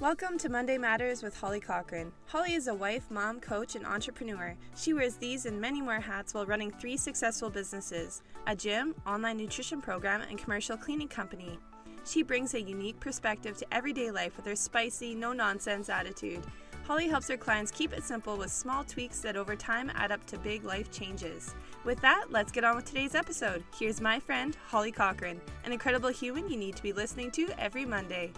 Welcome 0.00 0.38
to 0.38 0.48
Monday 0.48 0.76
Matters 0.76 1.22
with 1.22 1.36
Holly 1.36 1.60
Cochran. 1.60 2.10
Holly 2.26 2.54
is 2.54 2.66
a 2.66 2.74
wife, 2.74 3.08
mom, 3.12 3.38
coach, 3.38 3.76
and 3.76 3.86
entrepreneur. 3.86 4.56
She 4.76 4.92
wears 4.92 5.14
these 5.14 5.46
and 5.46 5.60
many 5.60 5.80
more 5.80 6.00
hats 6.00 6.34
while 6.34 6.46
running 6.46 6.72
three 6.72 6.96
successful 6.96 7.48
businesses 7.48 8.20
a 8.48 8.56
gym, 8.56 8.96
online 9.06 9.36
nutrition 9.36 9.80
program, 9.80 10.22
and 10.22 10.36
commercial 10.36 10.76
cleaning 10.76 11.06
company. 11.06 11.60
She 12.04 12.24
brings 12.24 12.54
a 12.54 12.60
unique 12.60 12.98
perspective 12.98 13.56
to 13.58 13.72
everyday 13.72 14.10
life 14.10 14.36
with 14.36 14.46
her 14.46 14.56
spicy, 14.56 15.14
no 15.14 15.32
nonsense 15.32 15.88
attitude. 15.88 16.42
Holly 16.88 17.06
helps 17.06 17.28
her 17.28 17.36
clients 17.36 17.70
keep 17.70 17.92
it 17.92 18.02
simple 18.02 18.36
with 18.36 18.50
small 18.50 18.82
tweaks 18.82 19.20
that 19.20 19.36
over 19.36 19.54
time 19.54 19.92
add 19.94 20.10
up 20.10 20.26
to 20.26 20.38
big 20.38 20.64
life 20.64 20.90
changes. 20.90 21.54
With 21.84 22.00
that, 22.00 22.26
let's 22.30 22.50
get 22.50 22.64
on 22.64 22.74
with 22.74 22.84
today's 22.84 23.14
episode. 23.14 23.62
Here's 23.78 24.00
my 24.00 24.18
friend, 24.18 24.56
Holly 24.66 24.90
Cochran, 24.90 25.40
an 25.64 25.72
incredible 25.72 26.10
human 26.10 26.50
you 26.50 26.56
need 26.56 26.74
to 26.74 26.82
be 26.82 26.92
listening 26.92 27.30
to 27.30 27.48
every 27.60 27.84
Monday. 27.84 28.32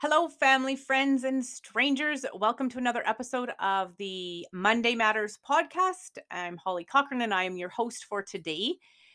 Hello, 0.00 0.28
family, 0.28 0.76
friends, 0.76 1.24
and 1.24 1.42
strangers. 1.42 2.26
Welcome 2.34 2.68
to 2.68 2.76
another 2.76 3.02
episode 3.06 3.52
of 3.58 3.96
the 3.96 4.46
Monday 4.52 4.94
Matters 4.94 5.38
podcast. 5.48 6.18
I'm 6.30 6.58
Holly 6.58 6.84
Cochran, 6.84 7.22
and 7.22 7.32
I 7.32 7.44
am 7.44 7.56
your 7.56 7.70
host 7.70 8.04
for 8.04 8.22
today. 8.22 8.74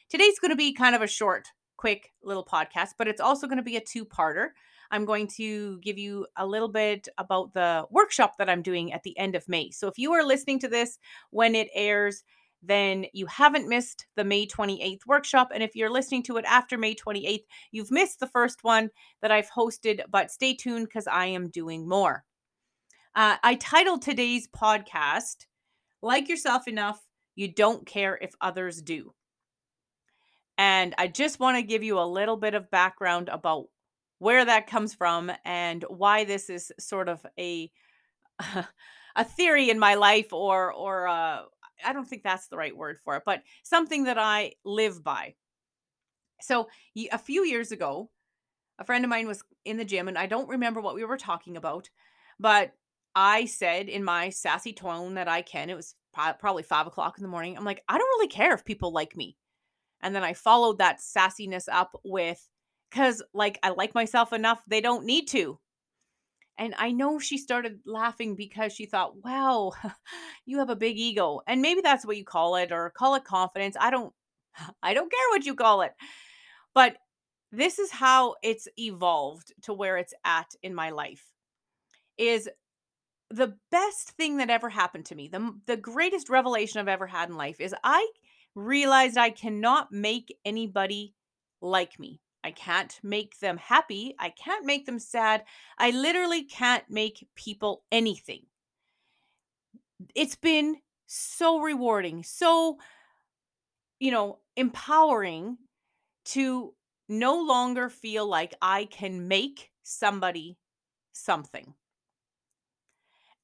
Today's 0.09 0.40
going 0.40 0.49
to 0.49 0.55
be 0.55 0.73
kind 0.73 0.95
of 0.95 1.04
a 1.04 1.07
short, 1.07 1.49
quick 1.77 2.09
little 2.23 2.44
podcast, 2.44 2.94
but 2.98 3.07
it's 3.07 3.21
also 3.21 3.45
going 3.45 3.57
to 3.59 3.63
be 3.63 3.77
a 3.77 3.80
two 3.80 4.04
parter. 4.04 4.48
I'm 4.90 5.05
going 5.05 5.27
to 5.38 5.80
give 5.81 5.99
you 5.99 6.26
a 6.35 6.48
little 6.48 6.67
bit 6.67 7.07
about 7.20 7.54
the 7.54 7.85
workshop 7.91 8.40
that 8.40 8.49
I'm 8.49 8.63
doing 8.63 8.91
at 8.91 9.04
the 9.04 9.16
end 9.20 9.35
of 9.35 9.48
May. 9.48 9.70
So 9.70 9.88
if 9.88 9.99
you 9.99 10.13
are 10.13 10.26
listening 10.26 10.57
to 10.62 10.68
this 10.68 10.98
when 11.29 11.54
it 11.54 11.70
airs, 11.76 12.23
then 12.61 13.05
you 13.13 13.25
haven't 13.25 13.67
missed 13.67 14.05
the 14.15 14.23
May 14.23 14.45
28th 14.45 15.05
workshop. 15.07 15.49
And 15.53 15.63
if 15.63 15.75
you're 15.75 15.89
listening 15.89 16.23
to 16.23 16.38
it 16.38 16.45
after 16.47 16.77
May 16.77 16.95
28th, 16.95 17.45
you've 17.71 17.91
missed 17.91 18.20
the 18.20 18.27
first 18.27 18.63
one 18.63 18.89
that 19.21 19.31
I've 19.31 19.49
hosted, 19.49 20.01
but 20.09 20.31
stay 20.31 20.53
tuned 20.53 20.87
because 20.87 21.07
I 21.07 21.27
am 21.27 21.49
doing 21.49 21.87
more. 21.87 22.23
Uh, 23.15 23.37
I 23.43 23.55
titled 23.55 24.01
today's 24.01 24.48
podcast, 24.48 25.48
Like 26.01 26.29
Yourself 26.29 26.68
Enough, 26.68 27.01
You 27.35 27.51
Don't 27.51 27.85
Care 27.85 28.18
If 28.21 28.34
Others 28.40 28.81
Do. 28.84 29.13
And 30.57 30.93
I 30.98 31.07
just 31.07 31.40
want 31.40 31.57
to 31.57 31.63
give 31.63 31.84
you 31.84 31.99
a 31.99 32.05
little 32.05 32.37
bit 32.37 32.53
of 32.53 32.70
background 32.70 33.29
about 33.29 33.65
where 34.20 34.46
that 34.46 34.68
comes 34.68 34.93
from 34.93 35.31
and 35.43 35.84
why 35.90 36.23
this 36.25 36.49
is 36.49 36.71
sort 36.79 37.09
of 37.09 37.25
a 37.40 37.71
a 39.15 39.23
theory 39.25 39.70
in 39.71 39.79
my 39.79 39.96
life 39.96 40.31
or 40.31 40.71
or 40.71 41.07
uh, 41.07 41.41
I 41.85 41.93
don't 41.93 42.07
think 42.07 42.24
that's 42.24 42.48
the 42.48 42.57
right 42.57 42.76
word 42.76 42.98
for 43.04 43.15
it, 43.15 43.24
but 43.26 43.43
something 43.63 44.05
that 44.05 44.18
I 44.18 44.54
live 44.65 45.04
by. 45.04 45.35
So 46.41 46.68
a 47.12 47.18
few 47.18 47.46
years 47.46 47.71
ago, 47.71 48.10
a 48.79 48.84
friend 48.84 49.05
of 49.05 49.10
mine 49.10 49.27
was 49.27 49.43
in 49.63 49.77
the 49.77 49.85
gym, 49.85 50.07
and 50.07 50.18
I 50.18 50.26
don't 50.26 50.49
remember 50.49 50.82
what 50.82 50.96
we 50.96 51.05
were 51.05 51.18
talking 51.18 51.55
about, 51.55 51.90
but 52.40 52.71
I 53.15 53.46
said 53.46 53.90
in 53.90 54.04
my 54.04 54.29
sassy 54.29 54.74
tone 54.74 55.13
that 55.15 55.27
I 55.27 55.43
can. 55.43 55.70
It 55.70 55.76
was 55.76 55.96
probably 56.13 56.63
five 56.63 56.87
o'clock 56.87 57.18
in 57.18 57.24
the 57.24 57.29
morning. 57.29 57.55
I'm 57.55 57.65
like, 57.65 57.84
I 57.87 57.98
don't 57.98 58.07
really 58.18 58.27
care 58.27 58.54
if 58.54 58.65
people 58.65 58.91
like 58.91 59.15
me. 59.15 59.37
And 60.02 60.15
then 60.15 60.24
I 60.24 60.34
followed 60.34 60.79
that 60.79 60.99
sassiness 60.99 61.68
up 61.71 61.99
with, 62.04 62.49
because 62.90 63.21
like 63.34 63.59
I 63.62 63.70
like 63.70 63.93
myself 63.93 64.34
enough, 64.34 64.62
they 64.68 64.81
don't 64.81 65.06
need 65.06 65.28
to. 65.29 65.59
And 66.57 66.75
I 66.78 66.91
know 66.91 67.18
she 67.18 67.38
started 67.38 67.80
laughing 67.85 68.35
because 68.35 68.74
she 68.74 68.85
thought, 68.85 69.24
wow, 69.24 69.72
you 70.46 70.59
have 70.59 70.69
a 70.69 70.75
big 70.75 70.97
ego. 70.97 71.41
And 71.47 71.62
maybe 71.62 71.81
that's 71.81 72.06
what 72.06 72.18
you 72.18 72.25
call 72.25 72.56
it 72.56 72.72
or 72.72 72.91
call 72.91 73.16
it 73.16 73.24
confidence. 73.24 73.75
I 73.80 73.90
don't 73.90 74.13
I 74.84 74.94
don't 74.94 75.12
care 75.12 75.30
what 75.30 75.46
you 75.46 75.56
call 75.56 75.81
it. 75.81 75.94
But 76.74 76.97
this 77.52 77.80
is 77.80 77.91
how 77.91 78.35
it's 78.44 78.68
evolved 78.78 79.53
to 79.63 79.74
where 79.74 79.97
it's 79.97 80.13
at 80.24 80.53
in 80.62 80.74
my 80.74 80.91
life. 80.91 81.25
Is 82.18 82.50
the 83.30 83.56
best 83.72 84.12
thing 84.12 84.38
that 84.38 84.50
ever 84.50 84.69
happened 84.69 85.06
to 85.08 85.16
me. 85.16 85.28
The 85.28 85.54
the 85.66 85.78
greatest 85.78 86.30
revelation 86.30 86.80
I've 86.80 86.88
ever 86.88 87.08
had 87.08 87.30
in 87.30 87.36
life 87.36 87.59
is 87.59 87.74
I 87.84 88.08
realized 88.56 89.18
I 89.18 89.30
cannot 89.30 89.92
make 89.92 90.36
anybody 90.46 91.16
like 91.62 92.00
me. 92.00 92.22
I 92.44 92.52
can't 92.52 93.00
make 93.03 93.40
them 93.40 93.57
happy. 93.57 94.16
I 94.19 94.29
can't 94.29 94.66
make 94.66 94.85
them 94.85 95.00
sad. 95.00 95.44
I 95.78 95.91
literally 95.91 96.44
can't 96.44 96.84
make 96.90 97.28
people 97.35 97.84
anything. 97.91 98.46
It's 100.16 100.35
been 100.35 100.78
so 101.06 101.59
rewarding, 101.59 102.24
so, 102.24 102.78
you 104.00 104.12
know, 104.12 104.40
empowering 104.56 105.57
to 106.25 106.74
no 107.07 107.41
longer 107.41 107.90
feel 107.90 108.25
like 108.25 108.56
I 108.62 108.85
can 108.85 109.28
make 109.28 109.69
somebody 109.84 110.57
something. 111.12 111.74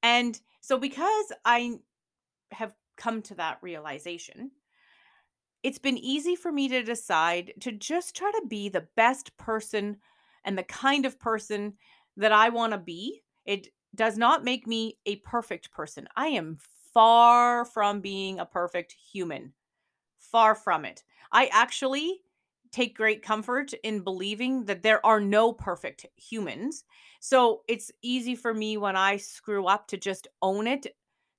And 0.01 0.39
so, 0.61 0.77
because 0.77 1.31
I 1.43 1.79
have 2.51 2.73
come 2.97 3.21
to 3.23 3.35
that 3.35 3.59
realization, 3.61 4.51
it's 5.67 5.79
been 5.79 5.97
easy 5.97 6.33
for 6.33 6.49
me 6.49 6.69
to 6.69 6.81
decide 6.81 7.51
to 7.59 7.73
just 7.73 8.15
try 8.15 8.31
to 8.31 8.47
be 8.47 8.69
the 8.69 8.87
best 8.95 9.35
person 9.35 9.97
and 10.45 10.57
the 10.57 10.63
kind 10.63 11.05
of 11.05 11.19
person 11.19 11.73
that 12.15 12.31
I 12.31 12.47
want 12.47 12.71
to 12.71 12.77
be. 12.77 13.21
It 13.45 13.67
does 13.93 14.17
not 14.17 14.45
make 14.45 14.65
me 14.65 14.97
a 15.05 15.17
perfect 15.17 15.69
person. 15.69 16.07
I 16.15 16.27
am 16.27 16.57
far 16.93 17.65
from 17.65 17.99
being 17.99 18.39
a 18.39 18.45
perfect 18.45 18.93
human. 18.93 19.51
Far 20.17 20.55
from 20.55 20.85
it. 20.85 21.03
I 21.33 21.49
actually 21.51 22.21
take 22.71 22.95
great 22.95 23.21
comfort 23.21 23.73
in 23.83 24.05
believing 24.05 24.63
that 24.67 24.83
there 24.83 25.05
are 25.05 25.19
no 25.19 25.51
perfect 25.51 26.05
humans. 26.15 26.85
So 27.19 27.63
it's 27.67 27.91
easy 28.01 28.35
for 28.35 28.53
me 28.53 28.77
when 28.77 28.95
I 28.95 29.17
screw 29.17 29.65
up 29.65 29.89
to 29.89 29.97
just 29.97 30.29
own 30.41 30.65
it 30.65 30.87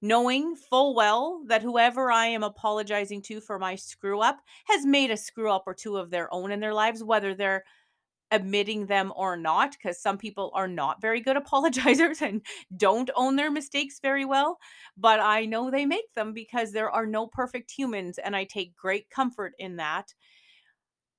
knowing 0.01 0.55
full 0.57 0.95
well 0.95 1.43
that 1.47 1.63
whoever 1.63 2.11
I 2.13 2.27
am 2.27 2.43
apologizing 2.43 3.23
to 3.23 3.41
for 3.41 3.59
my 3.59 3.75
screw 3.77 4.21
up 4.21 4.41
has 4.67 4.87
made 4.87 5.11
a 5.11 5.17
screw 5.17 5.51
up 5.51 5.65
or 5.67 5.75
two 5.75 5.97
of 5.97 6.11
their 6.11 6.33
own 6.33 6.53
in 6.53 6.61
their 6.61 6.75
lives, 6.75 7.03
whether 7.03 7.35
they're 7.35 7.65
admitting 8.31 8.87
them 8.87 9.13
or 9.17 9.37
not, 9.37 9.73
because 9.73 10.01
some 10.01 10.19
people 10.19 10.51
are 10.55 10.69
not 10.69 11.01
very 11.01 11.21
good 11.21 11.37
apologizers 11.39 12.23
and 12.23 12.43
don't 12.77 13.11
own 13.17 13.37
their 13.37 13.51
mistakes 13.51 14.01
very 14.01 14.25
well. 14.25 14.59
But 14.97 15.21
I 15.21 15.47
know 15.47 15.71
they 15.71 15.87
make 15.87 16.13
them 16.15 16.33
because 16.35 16.73
there 16.73 16.91
are 16.91 17.07
no 17.07 17.27
perfect 17.27 17.71
humans, 17.71 18.19
and 18.19 18.37
I 18.37 18.45
take 18.45 18.77
great 18.77 19.11
comfort 19.11 19.55
in 19.59 19.77
that. 19.77 20.15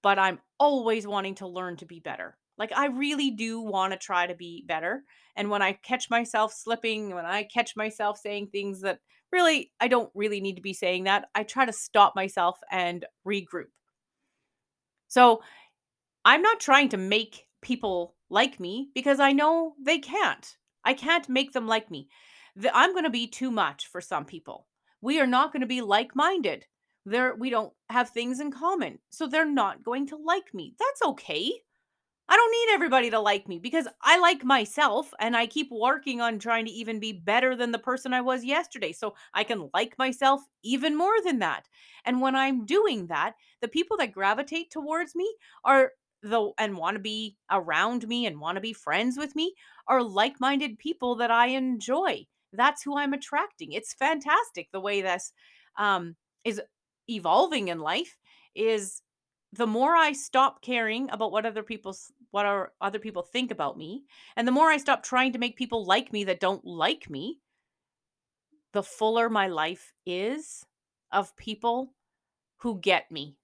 But 0.01 0.19
I'm 0.19 0.41
always 0.59 1.07
wanting 1.07 1.35
to 1.35 1.47
learn 1.47 1.77
to 1.77 1.85
be 1.85 2.01
better. 2.01 2.38
Like, 2.59 2.71
I 2.75 2.87
really 2.87 3.31
do 3.31 3.61
want 3.61 3.93
to 3.93 3.97
try 3.97 4.27
to 4.27 4.35
be 4.35 4.63
better. 4.67 5.03
And 5.35 5.49
when 5.49 5.61
I 5.61 5.73
catch 5.73 6.09
myself 6.09 6.53
slipping, 6.53 7.15
when 7.15 7.25
I 7.25 7.43
catch 7.43 7.75
myself 7.75 8.19
saying 8.19 8.47
things 8.47 8.81
that 8.81 8.99
really, 9.31 9.71
I 9.79 9.87
don't 9.87 10.11
really 10.13 10.41
need 10.41 10.57
to 10.57 10.61
be 10.61 10.73
saying 10.73 11.05
that, 11.05 11.29
I 11.33 11.43
try 11.43 11.65
to 11.65 11.73
stop 11.73 12.15
myself 12.15 12.59
and 12.69 13.05
regroup. 13.25 13.71
So 15.07 15.41
I'm 16.25 16.41
not 16.41 16.59
trying 16.59 16.89
to 16.89 16.97
make 16.97 17.47
people 17.61 18.15
like 18.29 18.59
me 18.59 18.89
because 18.93 19.19
I 19.19 19.31
know 19.31 19.73
they 19.81 19.99
can't. 19.99 20.57
I 20.83 20.93
can't 20.93 21.27
make 21.29 21.53
them 21.53 21.67
like 21.67 21.89
me. 21.89 22.09
I'm 22.73 22.91
going 22.91 23.05
to 23.05 23.09
be 23.09 23.27
too 23.27 23.51
much 23.51 23.87
for 23.87 24.01
some 24.01 24.25
people. 24.25 24.67
We 25.01 25.19
are 25.21 25.27
not 25.27 25.53
going 25.53 25.61
to 25.61 25.67
be 25.67 25.81
like 25.81 26.15
minded. 26.15 26.65
There, 27.05 27.35
we 27.35 27.49
don't 27.49 27.73
have 27.89 28.09
things 28.09 28.39
in 28.39 28.51
common. 28.51 28.99
So 29.09 29.27
they're 29.27 29.45
not 29.45 29.83
going 29.83 30.07
to 30.07 30.17
like 30.17 30.53
me. 30.53 30.75
That's 30.77 31.01
okay. 31.01 31.53
I 32.29 32.35
don't 32.35 32.51
need 32.51 32.73
everybody 32.75 33.09
to 33.09 33.19
like 33.19 33.47
me 33.47 33.57
because 33.57 33.87
I 34.03 34.19
like 34.19 34.43
myself 34.45 35.11
and 35.19 35.35
I 35.35 35.47
keep 35.47 35.69
working 35.71 36.21
on 36.21 36.37
trying 36.37 36.65
to 36.65 36.71
even 36.71 36.99
be 36.99 37.11
better 37.11 37.55
than 37.55 37.71
the 37.71 37.79
person 37.79 38.13
I 38.13 38.21
was 38.21 38.45
yesterday. 38.45 38.93
So 38.93 39.15
I 39.33 39.43
can 39.43 39.69
like 39.73 39.97
myself 39.97 40.41
even 40.63 40.95
more 40.95 41.15
than 41.23 41.39
that. 41.39 41.67
And 42.05 42.21
when 42.21 42.35
I'm 42.35 42.67
doing 42.67 43.07
that, 43.07 43.33
the 43.61 43.67
people 43.67 43.97
that 43.97 44.11
gravitate 44.11 44.69
towards 44.69 45.15
me 45.15 45.27
are 45.65 45.93
the 46.21 46.51
and 46.59 46.77
want 46.77 46.95
to 46.95 47.01
be 47.01 47.35
around 47.49 48.07
me 48.07 48.27
and 48.27 48.39
want 48.39 48.57
to 48.57 48.61
be 48.61 48.73
friends 48.73 49.17
with 49.17 49.35
me 49.35 49.55
are 49.87 50.03
like-minded 50.03 50.77
people 50.77 51.15
that 51.15 51.31
I 51.31 51.47
enjoy. 51.47 52.27
That's 52.53 52.83
who 52.83 52.95
I'm 52.97 53.13
attracting. 53.13 53.71
It's 53.71 53.93
fantastic 53.93 54.69
the 54.71 54.81
way 54.81 55.01
this 55.01 55.33
um 55.77 56.15
is 56.43 56.61
evolving 57.07 57.69
in 57.69 57.79
life 57.79 58.17
is 58.53 59.01
the 59.53 59.67
more 59.67 59.95
I 59.95 60.11
stop 60.11 60.61
caring 60.61 61.09
about 61.09 61.31
what 61.31 61.45
other 61.45 61.63
people's 61.63 62.11
what 62.31 62.45
are 62.45 62.73
other 62.79 62.99
people 62.99 63.23
think 63.23 63.51
about 63.51 63.77
me, 63.77 64.03
and 64.35 64.47
the 64.47 64.51
more 64.51 64.69
I 64.69 64.77
stop 64.77 65.03
trying 65.03 65.33
to 65.33 65.39
make 65.39 65.55
people 65.57 65.85
like 65.85 66.13
me 66.13 66.23
that 66.25 66.39
don't 66.39 66.65
like 66.65 67.09
me, 67.09 67.39
the 68.71 68.83
fuller 68.83 69.29
my 69.29 69.47
life 69.47 69.93
is 70.05 70.65
of 71.11 71.35
people 71.35 71.93
who 72.57 72.79
get 72.79 73.11
me 73.11 73.37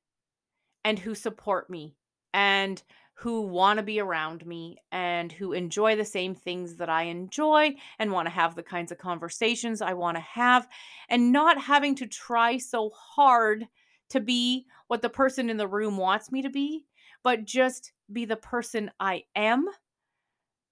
and 0.84 1.00
who 1.00 1.16
support 1.16 1.70
me 1.70 1.96
and 2.34 2.84
who 3.20 3.42
want 3.42 3.78
to 3.78 3.84
be 3.84 4.00
around 4.00 4.46
me 4.46 4.78
and 4.92 5.32
who 5.32 5.54
enjoy 5.54 5.96
the 5.96 6.06
same 6.06 6.36
things 6.36 6.76
that 6.76 6.90
I 6.90 7.04
enjoy 7.04 7.76
and 7.98 8.12
want 8.12 8.26
to 8.28 8.34
have 8.34 8.56
the 8.56 8.64
kinds 8.64 8.92
of 8.92 8.98
conversations 8.98 9.82
I 9.82 9.94
want 9.94 10.18
to 10.18 10.22
have 10.22 10.68
and 11.10 11.32
not 11.32 11.60
having 11.60 11.96
to 11.96 12.08
try 12.08 12.58
so 12.58 12.92
hard 12.94 13.68
to 14.10 14.20
be 14.20 14.66
what 14.88 15.02
the 15.02 15.10
person 15.10 15.50
in 15.50 15.58
the 15.58 15.68
room 15.68 15.98
wants 15.98 16.32
me 16.32 16.42
to 16.42 16.50
be, 16.50 16.86
but 17.24 17.46
just 17.46 17.94
be 18.12 18.26
the 18.26 18.36
person 18.36 18.92
I 19.00 19.24
am, 19.36 19.66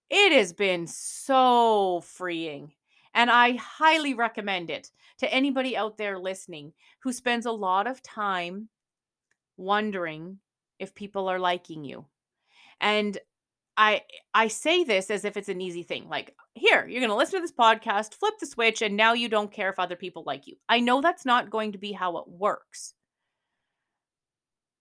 it 0.10 0.32
has 0.32 0.54
been 0.54 0.88
so 0.88 2.02
freeing. 2.06 2.74
And 3.16 3.30
I 3.30 3.54
highly 3.54 4.14
recommend 4.14 4.70
it 4.70 4.92
to 5.20 5.32
anybody 5.32 5.78
out 5.78 5.98
there 5.98 6.18
listening 6.18 6.74
who 7.02 7.14
spends 7.14 7.46
a 7.46 7.52
lot 7.52 7.88
of 7.88 8.02
time 8.02 8.70
wondering 9.58 10.40
if 10.80 10.96
people 10.96 11.28
are 11.30 11.40
liking 11.40 11.84
you. 11.84 12.06
And 12.82 13.18
I 13.78 14.02
I 14.34 14.48
say 14.48 14.84
this 14.84 15.10
as 15.10 15.26
if 15.26 15.38
it's 15.38 15.50
an 15.50 15.62
easy 15.62 15.84
thing. 15.84 16.08
Like, 16.10 16.36
here, 16.56 16.88
you're 16.88 17.00
going 17.00 17.10
to 17.10 17.16
listen 17.16 17.40
to 17.40 17.42
this 17.42 17.52
podcast, 17.52 18.14
flip 18.14 18.36
the 18.40 18.46
switch 18.46 18.82
and 18.82 18.96
now 18.96 19.14
you 19.14 19.30
don't 19.30 19.52
care 19.52 19.70
if 19.70 19.80
other 19.80 19.96
people 19.96 20.24
like 20.26 20.48
you. 20.48 20.56
I 20.70 20.80
know 20.80 21.02
that's 21.02 21.26
not 21.26 21.50
going 21.50 21.72
to 21.72 21.78
be 21.78 21.92
how 21.92 22.18
it 22.18 22.28
works. 22.28 22.94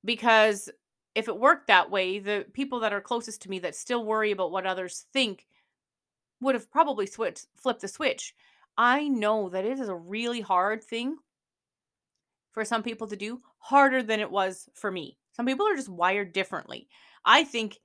Because 0.05 0.69
if 1.15 1.29
it 1.29 1.39
worked 1.39 1.67
that 1.67 1.91
way, 1.91 2.19
the 2.19 2.47
people 2.53 2.81
that 2.81 2.93
are 2.93 3.01
closest 3.01 3.43
to 3.43 3.51
me 3.51 3.59
that 3.61 3.75
still 3.75 4.05
worry 4.05 4.31
about 4.31 4.51
what 4.51 4.67
others 4.67 5.07
think 5.13 5.47
would 6.41 6.55
have 6.55 6.71
probably 6.71 7.07
switched 7.07 7.47
flipped 7.57 7.81
the 7.81 7.89
switch. 7.89 8.35
I 8.77 9.09
know 9.09 9.49
that 9.51 9.65
it 9.65 9.79
is 9.79 9.89
a 9.89 9.95
really 9.95 10.41
hard 10.41 10.83
thing 10.83 11.17
for 12.53 12.65
some 12.65 12.83
people 12.83 13.07
to 13.09 13.17
do, 13.17 13.41
harder 13.59 14.03
than 14.03 14.21
it 14.21 14.31
was 14.31 14.69
for 14.75 14.91
me. 14.91 15.19
Some 15.33 15.47
people 15.47 15.67
are 15.67 15.77
just 15.77 15.89
wired 15.89 16.33
differently. 16.33 16.89
I 17.25 17.45
think 17.45 17.79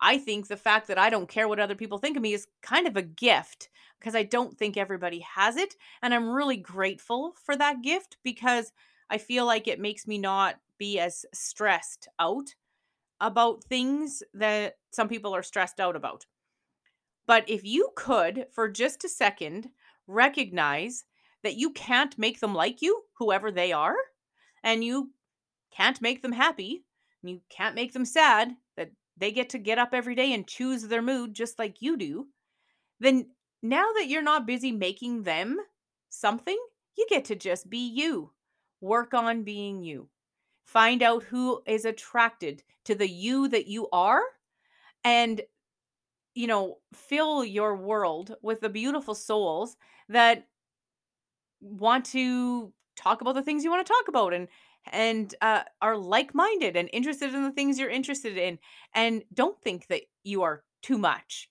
I 0.00 0.18
think 0.18 0.48
the 0.48 0.56
fact 0.56 0.88
that 0.88 0.98
I 0.98 1.08
don't 1.08 1.28
care 1.28 1.48
what 1.48 1.60
other 1.60 1.74
people 1.74 1.98
think 1.98 2.16
of 2.16 2.22
me 2.22 2.34
is 2.34 2.46
kind 2.62 2.86
of 2.86 2.96
a 2.96 3.02
gift 3.02 3.68
because 3.98 4.14
I 4.14 4.24
don't 4.24 4.56
think 4.56 4.76
everybody 4.76 5.20
has 5.20 5.56
it 5.56 5.74
and 6.02 6.12
I'm 6.12 6.28
really 6.28 6.56
grateful 6.56 7.34
for 7.44 7.56
that 7.56 7.82
gift 7.82 8.18
because 8.22 8.72
I 9.08 9.18
feel 9.18 9.46
like 9.46 9.68
it 9.68 9.80
makes 9.80 10.06
me 10.06 10.18
not 10.18 10.56
be 10.78 10.98
as 10.98 11.24
stressed 11.32 12.08
out 12.18 12.54
about 13.20 13.64
things 13.64 14.22
that 14.34 14.76
some 14.90 15.08
people 15.08 15.34
are 15.34 15.42
stressed 15.42 15.80
out 15.80 15.96
about. 15.96 16.26
But 17.26 17.48
if 17.48 17.64
you 17.64 17.90
could, 17.94 18.46
for 18.52 18.68
just 18.68 19.04
a 19.04 19.08
second, 19.08 19.70
recognize 20.06 21.04
that 21.42 21.56
you 21.56 21.70
can't 21.70 22.18
make 22.18 22.40
them 22.40 22.54
like 22.54 22.82
you, 22.82 23.02
whoever 23.18 23.50
they 23.50 23.72
are, 23.72 23.96
and 24.62 24.84
you 24.84 25.12
can't 25.74 26.00
make 26.02 26.22
them 26.22 26.32
happy, 26.32 26.84
and 27.22 27.30
you 27.30 27.40
can't 27.48 27.74
make 27.74 27.92
them 27.92 28.04
sad, 28.04 28.56
that 28.76 28.90
they 29.16 29.32
get 29.32 29.50
to 29.50 29.58
get 29.58 29.78
up 29.78 29.90
every 29.92 30.14
day 30.14 30.32
and 30.32 30.46
choose 30.46 30.82
their 30.82 31.02
mood 31.02 31.34
just 31.34 31.58
like 31.58 31.80
you 31.80 31.96
do, 31.96 32.26
then 33.00 33.26
now 33.62 33.86
that 33.96 34.08
you're 34.08 34.22
not 34.22 34.46
busy 34.46 34.72
making 34.72 35.22
them 35.22 35.58
something, 36.10 36.58
you 36.96 37.06
get 37.08 37.24
to 37.26 37.34
just 37.34 37.68
be 37.68 37.88
you. 37.88 38.30
Work 38.80 39.14
on 39.14 39.42
being 39.42 39.82
you. 39.82 40.08
Find 40.64 41.02
out 41.02 41.22
who 41.24 41.62
is 41.66 41.84
attracted 41.84 42.62
to 42.84 42.94
the 42.94 43.08
you 43.08 43.48
that 43.48 43.66
you 43.66 43.88
are 43.92 44.22
and 45.04 45.40
you 46.34 46.46
know, 46.48 46.78
fill 46.92 47.44
your 47.44 47.76
world 47.76 48.34
with 48.42 48.60
the 48.60 48.68
beautiful 48.68 49.14
souls 49.14 49.76
that 50.08 50.46
want 51.60 52.04
to 52.06 52.72
talk 52.96 53.20
about 53.20 53.34
the 53.34 53.42
things 53.42 53.64
you 53.64 53.70
want 53.70 53.86
to 53.86 53.92
talk 53.92 54.08
about 54.08 54.34
and 54.34 54.48
and 54.92 55.34
uh, 55.40 55.62
are 55.80 55.96
like-minded 55.96 56.76
and 56.76 56.90
interested 56.92 57.32
in 57.32 57.42
the 57.42 57.52
things 57.52 57.78
you're 57.78 57.88
interested 57.88 58.36
in 58.36 58.58
and 58.94 59.22
don't 59.32 59.58
think 59.62 59.86
that 59.86 60.02
you 60.24 60.42
are 60.42 60.62
too 60.82 60.98
much. 60.98 61.48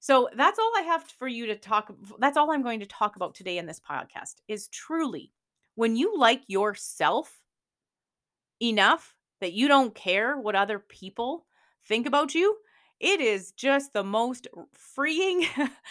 So 0.00 0.28
that's 0.36 0.58
all 0.58 0.72
i 0.76 0.82
have 0.82 1.02
for 1.02 1.26
you 1.26 1.46
to 1.46 1.56
talk 1.56 1.92
that's 2.20 2.36
all 2.36 2.52
i'm 2.52 2.62
going 2.62 2.80
to 2.80 2.86
talk 2.86 3.16
about 3.16 3.34
today 3.34 3.58
in 3.58 3.66
this 3.66 3.80
podcast 3.80 4.34
is 4.46 4.68
truly 4.68 5.32
when 5.74 5.96
you 5.96 6.16
like 6.16 6.42
yourself 6.46 7.36
enough 8.60 9.14
that 9.40 9.52
you 9.52 9.68
don't 9.68 9.94
care 9.94 10.38
what 10.38 10.56
other 10.56 10.78
people 10.78 11.46
think 11.84 12.06
about 12.06 12.34
you 12.34 12.56
it 13.00 13.20
is 13.20 13.52
just 13.52 13.92
the 13.92 14.04
most 14.04 14.48
freeing, 14.72 15.46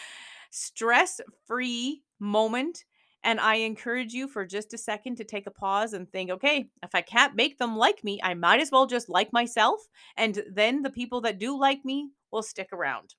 stress 0.51 1.21
free 1.45 2.03
moment. 2.19 2.83
And 3.23 3.39
I 3.39 3.55
encourage 3.55 4.13
you 4.13 4.27
for 4.27 4.45
just 4.45 4.73
a 4.73 4.77
second 4.77 5.17
to 5.17 5.23
take 5.23 5.47
a 5.47 5.51
pause 5.51 5.93
and 5.93 6.09
think, 6.09 6.29
okay, 6.29 6.69
if 6.83 6.93
I 6.93 7.01
can't 7.01 7.35
make 7.35 7.57
them 7.57 7.75
like 7.75 8.03
me, 8.03 8.19
I 8.23 8.33
might 8.35 8.61
as 8.61 8.71
well 8.71 8.85
just 8.85 9.09
like 9.09 9.33
myself. 9.33 9.81
And 10.15 10.43
then 10.51 10.81
the 10.81 10.89
people 10.89 11.21
that 11.21 11.39
do 11.39 11.57
like 11.57 11.83
me 11.83 12.11
will 12.31 12.43
stick 12.43 12.69
around. 12.71 13.15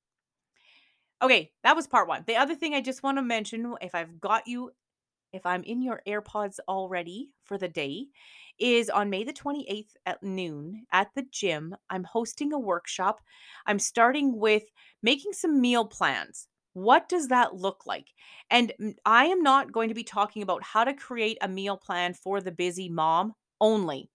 Okay, 1.20 1.50
that 1.64 1.74
was 1.74 1.88
part 1.88 2.06
one. 2.06 2.22
The 2.26 2.36
other 2.36 2.54
thing 2.54 2.74
I 2.74 2.80
just 2.80 3.02
want 3.02 3.18
to 3.18 3.22
mention, 3.22 3.74
if 3.80 3.94
I've 3.94 4.20
got 4.20 4.46
you, 4.46 4.70
if 5.32 5.44
I'm 5.44 5.62
in 5.62 5.82
your 5.82 6.02
AirPods 6.06 6.58
already 6.68 7.30
for 7.44 7.58
the 7.58 7.68
day, 7.68 8.06
is 8.58 8.90
on 8.90 9.10
May 9.10 9.24
the 9.24 9.32
28th 9.32 9.92
at 10.06 10.22
noon 10.22 10.84
at 10.92 11.08
the 11.14 11.24
gym. 11.30 11.76
I'm 11.90 12.04
hosting 12.04 12.52
a 12.52 12.58
workshop. 12.58 13.20
I'm 13.66 13.78
starting 13.78 14.36
with 14.38 14.64
making 15.02 15.32
some 15.32 15.60
meal 15.60 15.84
plans. 15.84 16.48
What 16.72 17.08
does 17.08 17.28
that 17.28 17.54
look 17.54 17.86
like? 17.86 18.08
And 18.50 18.72
I 19.04 19.26
am 19.26 19.42
not 19.42 19.72
going 19.72 19.88
to 19.88 19.94
be 19.94 20.04
talking 20.04 20.42
about 20.42 20.62
how 20.62 20.84
to 20.84 20.94
create 20.94 21.38
a 21.40 21.48
meal 21.48 21.76
plan 21.76 22.14
for 22.14 22.40
the 22.40 22.52
busy 22.52 22.88
mom 22.88 23.34
only 23.60 24.10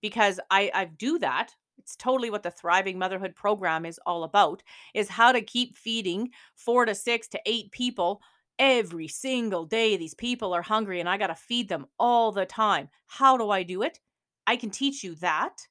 because 0.00 0.40
I, 0.50 0.70
I 0.74 0.84
do 0.86 1.18
that. 1.18 1.52
It's 1.78 1.96
totally 1.96 2.30
what 2.30 2.42
the 2.42 2.50
Thriving 2.50 2.98
Motherhood 2.98 3.34
program 3.34 3.84
is 3.84 4.00
all 4.06 4.24
about 4.24 4.62
is 4.94 5.08
how 5.08 5.32
to 5.32 5.40
keep 5.42 5.76
feeding 5.76 6.30
four 6.54 6.84
to 6.84 6.94
six 6.94 7.28
to 7.28 7.40
eight 7.46 7.70
people 7.70 8.20
every 8.58 9.08
single 9.08 9.64
day 9.64 9.96
these 9.96 10.14
people 10.14 10.52
are 10.52 10.62
hungry 10.62 11.00
and 11.00 11.08
I 11.08 11.18
got 11.18 11.28
to 11.28 11.34
feed 11.34 11.68
them 11.68 11.86
all 11.98 12.32
the 12.32 12.46
time. 12.46 12.88
How 13.06 13.36
do 13.36 13.50
I 13.50 13.62
do 13.62 13.82
it? 13.82 14.00
I 14.46 14.56
can 14.56 14.70
teach 14.70 15.02
you 15.04 15.14
that. 15.16 15.66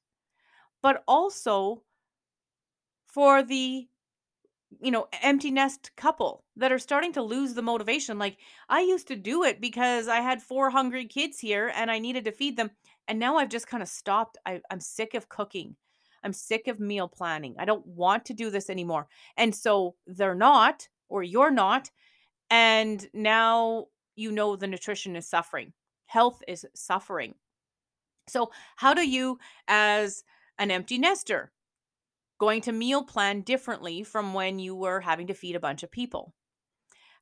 But 0.82 1.02
also 1.06 1.82
for 3.06 3.42
the 3.42 3.88
you 4.80 4.90
know, 4.90 5.06
empty 5.22 5.50
nest 5.50 5.90
couple 5.96 6.44
that 6.56 6.72
are 6.72 6.78
starting 6.78 7.12
to 7.12 7.22
lose 7.22 7.54
the 7.54 7.62
motivation. 7.62 8.18
Like, 8.18 8.38
I 8.68 8.80
used 8.80 9.08
to 9.08 9.16
do 9.16 9.44
it 9.44 9.60
because 9.60 10.08
I 10.08 10.20
had 10.20 10.42
four 10.42 10.70
hungry 10.70 11.06
kids 11.06 11.38
here 11.38 11.72
and 11.74 11.90
I 11.90 11.98
needed 11.98 12.24
to 12.24 12.32
feed 12.32 12.56
them. 12.56 12.70
And 13.08 13.18
now 13.18 13.36
I've 13.36 13.48
just 13.48 13.68
kind 13.68 13.82
of 13.82 13.88
stopped. 13.88 14.38
I, 14.44 14.60
I'm 14.70 14.80
sick 14.80 15.14
of 15.14 15.28
cooking. 15.28 15.76
I'm 16.24 16.32
sick 16.32 16.66
of 16.66 16.80
meal 16.80 17.08
planning. 17.08 17.54
I 17.58 17.64
don't 17.64 17.86
want 17.86 18.24
to 18.26 18.34
do 18.34 18.50
this 18.50 18.68
anymore. 18.68 19.06
And 19.36 19.54
so 19.54 19.94
they're 20.06 20.34
not, 20.34 20.88
or 21.08 21.22
you're 21.22 21.52
not, 21.52 21.90
and 22.50 23.06
now 23.12 23.86
you 24.14 24.32
know 24.32 24.56
the 24.56 24.66
nutrition 24.66 25.16
is 25.16 25.28
suffering, 25.28 25.72
health 26.06 26.42
is 26.46 26.66
suffering. 26.74 27.34
So, 28.28 28.50
how 28.76 28.94
do 28.94 29.08
you, 29.08 29.38
as 29.68 30.24
an 30.58 30.70
empty 30.70 30.98
nester, 30.98 31.52
going 32.38 32.60
to 32.62 32.72
meal 32.72 33.04
plan 33.04 33.42
differently 33.42 34.02
from 34.02 34.34
when 34.34 34.58
you 34.58 34.74
were 34.74 35.00
having 35.00 35.28
to 35.28 35.34
feed 35.34 35.56
a 35.56 35.60
bunch 35.60 35.82
of 35.82 35.90
people? 35.90 36.34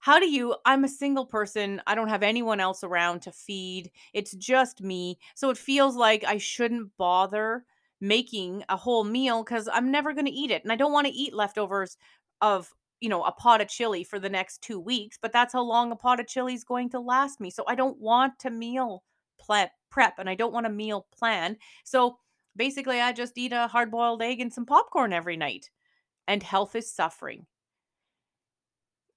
How 0.01 0.19
do 0.19 0.29
you? 0.29 0.57
I'm 0.67 0.85
a 0.85 0.89
single 0.89 1.25
person. 1.25 1.81
I 1.87 1.95
don't 1.95 2.09
have 2.09 2.23
anyone 2.23 2.61
else 2.61 2.85
around 2.85 3.23
to 3.23 3.33
feed. 3.33 3.91
It's 4.13 4.33
just 4.33 4.83
me. 4.83 5.19
So 5.35 5.49
it 5.51 5.57
feels 5.57 5.97
like 5.97 6.25
I 6.25 6.37
shouldn't 6.39 6.97
bother 6.99 7.65
making 8.01 8.65
a 8.69 8.77
whole 8.77 9.05
meal 9.05 9.43
because 9.43 9.67
I'm 9.73 9.91
never 9.91 10.13
going 10.13 10.27
to 10.27 10.31
eat 10.31 10.51
it. 10.51 10.63
And 10.63 10.71
I 10.71 10.77
don't 10.77 10.93
want 10.93 11.07
to 11.07 11.13
eat 11.13 11.33
leftovers 11.33 11.97
of 12.43 12.71
you 13.05 13.11
know, 13.11 13.23
a 13.23 13.33
pot 13.33 13.61
of 13.61 13.69
chili 13.69 14.03
for 14.03 14.19
the 14.19 14.31
next 14.31 14.63
two 14.63 14.81
weeks, 14.81 15.19
but 15.21 15.31
that's 15.31 15.53
how 15.53 15.63
long 15.63 15.93
a 15.93 15.97
pot 15.97 16.21
of 16.21 16.27
chili 16.27 16.55
is 16.55 16.65
going 16.65 16.89
to 16.89 16.99
last 16.99 17.39
me. 17.39 17.51
So 17.51 17.63
I 17.69 17.75
don't 17.75 18.01
want 18.01 18.39
to 18.39 18.51
meal 18.51 19.05
prep, 19.45 19.73
prep 19.91 20.15
and 20.19 20.31
I 20.31 20.35
don't 20.35 20.55
want 20.55 20.65
a 20.65 20.71
meal 20.71 21.07
plan. 21.15 21.59
So 21.85 22.17
basically, 22.57 23.03
I 23.03 23.13
just 23.13 23.37
eat 23.37 23.53
a 23.53 23.67
hard 23.67 23.91
boiled 23.91 24.23
egg 24.23 24.41
and 24.41 24.51
some 24.51 24.65
popcorn 24.65 25.13
every 25.13 25.37
night, 25.37 25.69
and 26.27 26.43
health 26.43 26.75
is 26.75 26.91
suffering. 26.91 27.45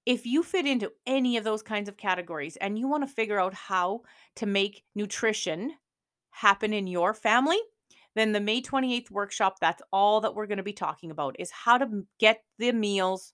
If 0.04 0.26
you 0.26 0.42
fit 0.42 0.66
into 0.66 0.92
any 1.06 1.38
of 1.38 1.44
those 1.44 1.62
kinds 1.62 1.88
of 1.88 1.96
categories 1.96 2.56
and 2.56 2.78
you 2.78 2.88
want 2.88 3.08
to 3.08 3.14
figure 3.14 3.40
out 3.40 3.54
how 3.54 4.02
to 4.36 4.44
make 4.44 4.84
nutrition 4.94 5.72
happen 6.30 6.74
in 6.74 6.86
your 6.86 7.14
family, 7.14 7.58
then 8.14 8.32
the 8.32 8.40
May 8.40 8.60
28th 8.60 9.10
workshop, 9.10 9.56
that's 9.62 9.82
all 9.94 10.20
that 10.20 10.34
we're 10.34 10.46
going 10.46 10.58
to 10.58 10.62
be 10.62 10.74
talking 10.74 11.10
about 11.10 11.36
is 11.38 11.50
how 11.50 11.78
to 11.78 12.04
get 12.18 12.42
the 12.58 12.72
meals 12.72 13.32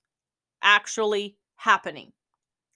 actually 0.65 1.37
happening. 1.57 2.13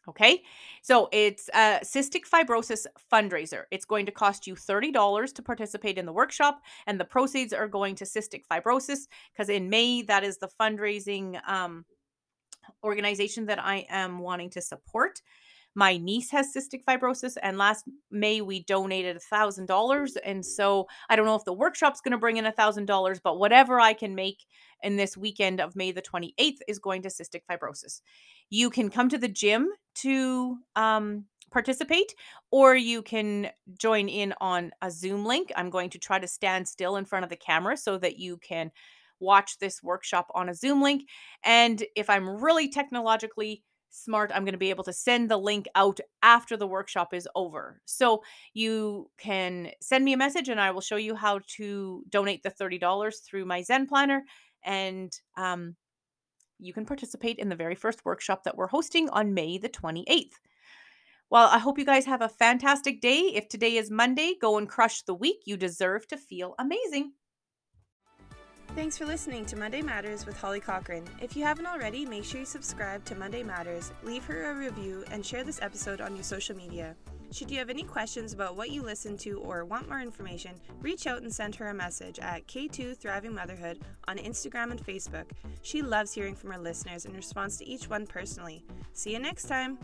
Okay, 0.09 0.43
so 0.81 1.11
it's 1.13 1.51
a 1.51 1.81
cystic 1.83 2.23
fibrosis 2.27 2.87
fundraiser. 3.13 3.65
It's 3.71 3.85
going 3.85 4.07
to 4.07 4.13
cost 4.13 4.47
you 4.47 4.55
$30 4.55 5.35
to 5.35 5.43
participate 5.43 5.99
in 5.99 6.07
the 6.07 6.15
workshop, 6.15 6.63
and 6.87 6.99
the 6.99 7.05
proceeds 7.05 7.53
are 7.53 7.69
going 7.69 7.95
to 7.97 8.05
cystic 8.05 8.45
fibrosis 8.51 9.01
because 9.33 9.51
in 9.51 9.69
May, 9.69 10.01
that 10.03 10.25
is 10.25 10.39
the 10.39 10.49
fundraising 10.59 11.39
um, 11.47 11.85
organization 12.83 13.47
that 13.47 13.63
I 13.63 13.87
am 13.91 14.21
wanting 14.21 14.49
to 14.51 14.63
support. 14.63 15.21
My 15.79 15.97
niece 15.97 16.33
has 16.33 16.53
cystic 16.53 16.83
fibrosis, 16.83 17.37
and 17.41 17.57
last 17.57 17.85
May 18.11 18.41
we 18.41 18.65
donated 18.65 19.15
a 19.15 19.21
thousand 19.21 19.67
dollars. 19.67 20.17
And 20.17 20.45
so 20.45 20.89
I 21.09 21.15
don't 21.15 21.25
know 21.25 21.37
if 21.37 21.45
the 21.45 21.53
workshop's 21.53 22.01
going 22.01 22.11
to 22.11 22.19
bring 22.19 22.37
in 22.37 22.47
a 22.47 22.51
thousand 22.51 22.87
dollars, 22.87 23.21
but 23.23 23.39
whatever 23.39 23.79
I 23.79 23.93
can 23.93 24.17
make 24.17 24.45
in 24.83 24.97
this 24.97 25.17
weekend 25.17 25.61
of 25.61 25.77
May 25.77 25.93
the 25.93 26.03
28th 26.03 26.57
is 26.67 26.81
going 26.81 27.03
to 27.03 27.09
cystic 27.09 27.43
fibrosis. 27.49 28.01
You 28.51 28.71
can 28.71 28.91
come 28.91 29.09
to 29.09 29.19
the 29.19 29.29
gym 29.29 29.69
to 30.01 30.57
um, 30.75 31.27
participate, 31.53 32.13
or 32.51 32.75
you 32.75 33.01
can 33.01 33.49
join 33.79 34.09
in 34.09 34.35
on 34.41 34.73
a 34.83 34.91
Zoom 34.91 35.25
link. 35.25 35.53
I'm 35.55 35.71
going 35.71 35.91
to 35.91 35.99
try 36.01 36.19
to 36.19 36.27
stand 36.27 36.67
still 36.67 36.97
in 36.97 37.05
front 37.05 37.23
of 37.23 37.31
the 37.31 37.37
camera 37.37 37.77
so 37.77 37.99
that 37.99 38.19
you 38.19 38.39
can 38.39 38.73
watch 39.21 39.61
this 39.61 39.81
workshop 39.81 40.27
on 40.35 40.49
a 40.49 40.55
Zoom 40.57 40.83
link. 40.83 41.09
And 41.45 41.85
if 41.95 42.11
I'm 42.11 42.29
really 42.29 42.69
technologically 42.69 43.63
smart, 43.91 44.31
I'm 44.35 44.45
going 44.45 44.53
to 44.53 44.59
be 44.59 44.71
able 44.71 44.85
to 44.85 44.93
send 44.93 45.31
the 45.31 45.37
link 45.37 45.67
out 45.75 46.01
after 46.23 46.57
the 46.57 46.67
workshop 46.67 47.15
is 47.15 47.29
over. 47.35 47.81
So 47.85 48.23
you 48.55 49.11
can 49.19 49.71
send 49.81 50.05
me 50.05 50.13
a 50.13 50.19
message 50.19 50.49
and 50.49 50.61
I 50.61 50.71
will 50.71 50.81
show 50.81 50.97
you 50.97 51.15
how 51.15 51.41
to 51.57 52.05
donate 52.09 52.43
the 52.43 52.51
$30 52.51 53.13
through 53.25 53.45
my 53.45 53.63
Zen 53.63 53.87
planner. 53.87 54.25
And 54.65 55.13
um, 55.37 55.77
you 56.59 56.73
can 56.73 56.85
participate 56.85 57.39
in 57.39 57.49
the 57.49 57.57
very 57.57 57.75
first 57.75 58.05
workshop 58.05 58.45
that 58.45 58.57
we're 58.57 58.69
hosting 58.69 59.09
on 59.11 59.35
May 59.35 59.59
the 59.59 59.69
28th. 59.69 60.33
Well, 61.31 61.49
I 61.49 61.59
hope 61.59 61.79
you 61.79 61.85
guys 61.85 62.07
have 62.07 62.23
a 62.23 62.29
fantastic 62.29 63.03
day. 63.03 63.33
If 63.35 63.49
today 63.49 63.77
is 63.77 63.91
Monday, 63.91 64.35
go 64.41 64.57
and 64.57 64.69
crush 64.69 65.03
the 65.03 65.15
week. 65.15 65.43
You 65.45 65.59
deserve 65.59 66.07
to 66.09 66.17
feel 66.17 66.55
amazing. 66.59 67.13
Thanks 68.79 68.97
for 68.97 69.07
listening 69.07 69.45
to 69.47 69.57
Monday 69.57 69.83
Matters 69.83 70.25
with 70.25 70.39
Holly 70.39 70.61
Cochran. 70.61 71.03
If 71.21 71.35
you 71.35 71.43
haven't 71.43 71.67
already, 71.67 72.07
make 72.07 72.23
sure 72.23 72.39
you 72.39 72.47
subscribe 72.47 73.05
to 73.07 73.17
Monday 73.17 73.43
Matters, 73.43 73.91
leave 74.05 74.25
her 74.27 74.53
a 74.53 74.55
review, 74.55 75.03
and 75.11 75.27
share 75.27 75.43
this 75.43 75.61
episode 75.61 76.01
on 76.01 76.15
your 76.15 76.23
social 76.23 76.55
media. 76.55 76.95
Should 77.33 77.51
you 77.51 77.59
have 77.59 77.71
any 77.71 77.83
questions 77.83 78.33
about 78.33 78.57
what 78.57 78.71
you 78.71 78.83
listen 78.83 79.17
to 79.19 79.41
or 79.41 79.65
want 79.65 79.89
more 79.89 80.01
information, 80.01 80.61
reach 80.81 81.09
out 81.09 81.23
and 81.23 81.35
send 81.35 81.57
her 81.57 81.71
a 81.71 81.75
message 81.75 82.21
at 82.21 82.47
K2 82.47 82.97
Thriving 82.97 83.35
Motherhood 83.35 83.81
on 84.07 84.17
Instagram 84.17 84.71
and 84.71 84.81
Facebook. 84.81 85.27
She 85.63 85.83
loves 85.83 86.13
hearing 86.13 86.37
from 86.37 86.53
her 86.53 86.59
listeners 86.59 87.05
and 87.05 87.17
responds 87.17 87.57
to 87.57 87.67
each 87.67 87.91
one 87.91 88.07
personally. 88.07 88.65
See 88.93 89.13
you 89.13 89.19
next 89.19 89.49
time. 89.49 89.79